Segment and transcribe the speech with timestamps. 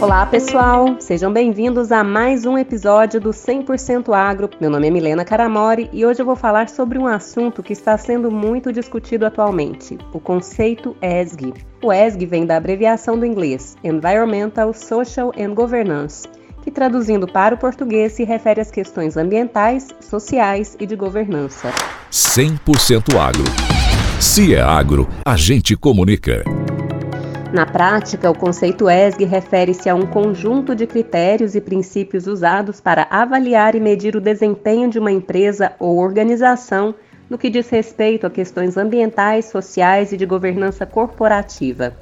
[0.00, 0.96] Olá, pessoal!
[1.00, 4.50] Sejam bem-vindos a mais um episódio do 100% Agro.
[4.60, 7.96] Meu nome é Milena Caramori e hoje eu vou falar sobre um assunto que está
[7.96, 11.54] sendo muito discutido atualmente, o conceito ESG.
[11.82, 16.28] O ESG vem da abreviação do inglês Environmental, Social and Governance,
[16.62, 21.72] que traduzindo para o português se refere às questões ambientais, sociais e de governança.
[22.10, 23.44] 100% Agro.
[24.20, 26.42] Se é agro, a gente comunica.
[27.54, 33.06] Na prática, o conceito ESG refere-se a um conjunto de critérios e princípios usados para
[33.08, 36.96] avaliar e medir o desempenho de uma empresa ou organização
[37.30, 41.96] no que diz respeito a questões ambientais, sociais e de governança corporativa.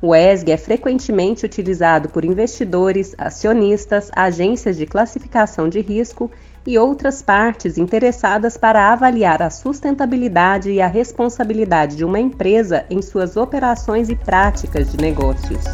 [0.00, 6.30] O ESG é frequentemente utilizado por investidores, acionistas, agências de classificação de risco
[6.66, 13.00] e outras partes interessadas para avaliar a sustentabilidade e a responsabilidade de uma empresa em
[13.00, 15.64] suas operações e práticas de negócios.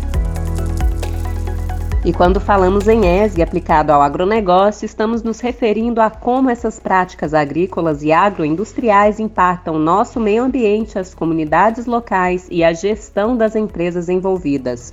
[2.05, 7.33] E quando falamos em ESG aplicado ao agronegócio, estamos nos referindo a como essas práticas
[7.33, 14.09] agrícolas e agroindustriais impactam nosso meio ambiente, as comunidades locais e a gestão das empresas
[14.09, 14.93] envolvidas.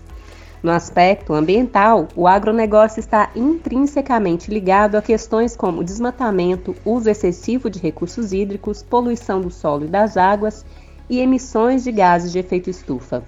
[0.61, 7.79] No aspecto ambiental, o agronegócio está intrinsecamente ligado a questões como desmatamento, uso excessivo de
[7.79, 10.65] recursos hídricos, poluição do solo e das águas
[11.09, 13.23] e emissões de gases de efeito estufa.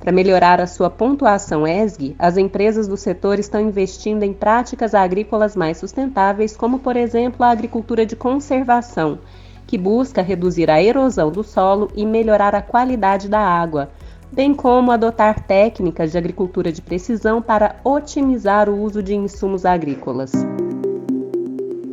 [0.00, 5.54] Para melhorar a sua pontuação ESG, as empresas do setor estão investindo em práticas agrícolas
[5.54, 9.18] mais sustentáveis, como, por exemplo, a agricultura de conservação,
[9.66, 13.90] que busca reduzir a erosão do solo e melhorar a qualidade da água,
[14.32, 20.32] bem como adotar técnicas de agricultura de precisão para otimizar o uso de insumos agrícolas.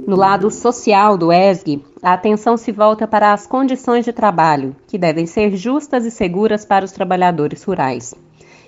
[0.07, 4.97] No lado social do ESG, a atenção se volta para as condições de trabalho, que
[4.97, 8.15] devem ser justas e seguras para os trabalhadores rurais.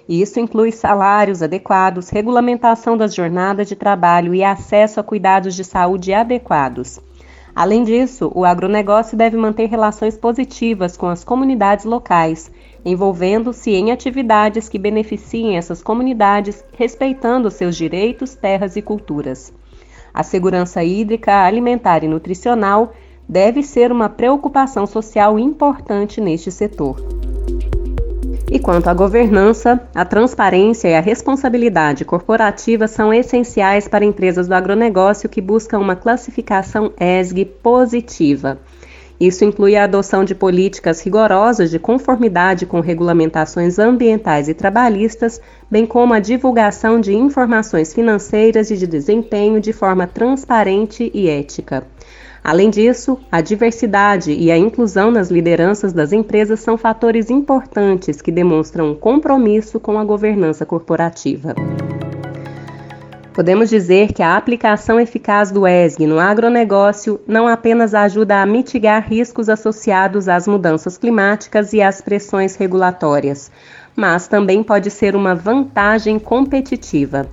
[0.08, 6.14] Isso inclui salários adequados, regulamentação das jornadas de trabalho e acesso a cuidados de saúde
[6.14, 7.00] adequados.
[7.56, 12.52] Além disso, o agronegócio deve manter relações positivas com as comunidades locais,
[12.84, 19.53] envolvendo-se em atividades que beneficiem essas comunidades, respeitando seus direitos, terras e culturas.
[20.14, 22.94] A segurança hídrica, alimentar e nutricional
[23.28, 26.97] deve ser uma preocupação social importante neste setor.
[28.52, 34.53] E quanto à governança, a transparência e a responsabilidade corporativa são essenciais para empresas do
[34.53, 38.59] agronegócio que buscam uma classificação ESG positiva.
[39.22, 45.40] Isso inclui a adoção de políticas rigorosas de conformidade com regulamentações ambientais e trabalhistas,
[45.70, 51.86] bem como a divulgação de informações financeiras e de desempenho de forma transparente e ética.
[52.44, 58.31] Além disso, a diversidade e a inclusão nas lideranças das empresas são fatores importantes que
[58.31, 61.54] demonstram um compromisso com a governança corporativa.
[63.41, 69.09] Podemos dizer que a aplicação eficaz do ESG no agronegócio não apenas ajuda a mitigar
[69.09, 73.50] riscos associados às mudanças climáticas e às pressões regulatórias,
[73.96, 77.25] mas também pode ser uma vantagem competitiva.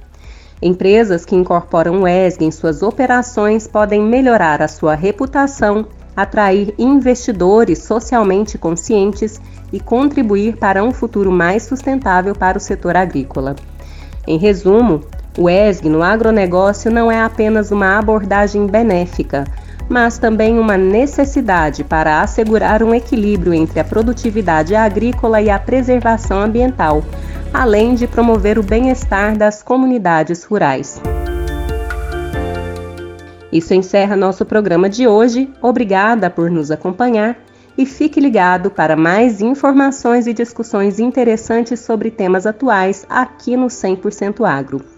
[0.62, 5.84] Empresas que incorporam o ESG em suas operações podem melhorar a sua reputação,
[6.16, 9.38] atrair investidores socialmente conscientes
[9.70, 13.54] e contribuir para um futuro mais sustentável para o setor agrícola.
[14.26, 15.02] Em resumo,
[15.38, 19.44] o ESG no agronegócio não é apenas uma abordagem benéfica,
[19.88, 26.40] mas também uma necessidade para assegurar um equilíbrio entre a produtividade agrícola e a preservação
[26.40, 27.04] ambiental,
[27.54, 31.00] além de promover o bem-estar das comunidades rurais.
[33.52, 35.48] Isso encerra nosso programa de hoje.
[35.62, 37.38] Obrigada por nos acompanhar
[37.78, 44.44] e fique ligado para mais informações e discussões interessantes sobre temas atuais aqui no 100%
[44.44, 44.97] Agro.